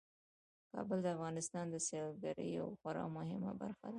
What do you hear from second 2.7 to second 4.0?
خورا مهمه برخه ده.